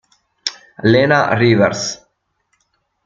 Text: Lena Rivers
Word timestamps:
Lena 0.91 1.37
Rivers 1.37 2.01